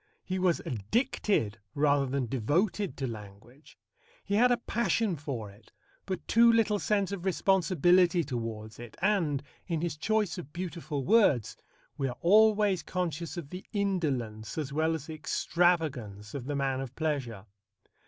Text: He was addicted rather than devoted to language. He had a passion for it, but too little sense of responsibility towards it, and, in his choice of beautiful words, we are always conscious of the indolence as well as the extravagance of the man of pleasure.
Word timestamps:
He 0.23 0.39
was 0.39 0.61
addicted 0.61 1.59
rather 1.75 2.07
than 2.07 2.25
devoted 2.25 2.97
to 2.97 3.05
language. 3.07 3.77
He 4.25 4.33
had 4.33 4.51
a 4.51 4.57
passion 4.57 5.15
for 5.15 5.51
it, 5.51 5.71
but 6.07 6.27
too 6.27 6.51
little 6.51 6.79
sense 6.79 7.11
of 7.11 7.23
responsibility 7.23 8.23
towards 8.23 8.79
it, 8.79 8.97
and, 8.99 9.43
in 9.67 9.81
his 9.81 9.95
choice 9.97 10.39
of 10.39 10.51
beautiful 10.53 11.05
words, 11.05 11.55
we 11.99 12.07
are 12.07 12.17
always 12.21 12.81
conscious 12.81 13.37
of 13.37 13.51
the 13.51 13.63
indolence 13.73 14.57
as 14.57 14.73
well 14.73 14.95
as 14.95 15.05
the 15.05 15.13
extravagance 15.13 16.33
of 16.33 16.45
the 16.45 16.55
man 16.55 16.81
of 16.81 16.95
pleasure. 16.95 17.45